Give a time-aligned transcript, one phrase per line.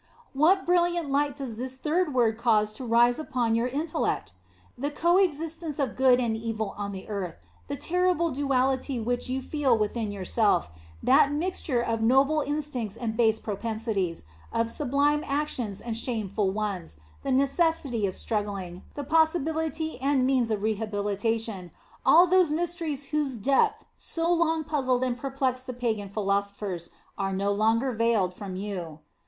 [0.33, 4.33] What brilliant light does this third word cause to rise upon your intellect!
[4.75, 7.35] The co existence of good and evil on the earth,
[7.67, 10.71] the terrible duality which you feel within your self,
[11.03, 17.31] that mixture of noble instincts and base propensities, ot sublime actions and shameful ones, the
[17.31, 21.69] necessity of struggling, the possi bility and means of rehabilitation,
[22.03, 26.89] all those mysteries whose depth so long puzzled and perplexed the pagan philosophers,
[27.19, 28.97] are no longer veiled from you.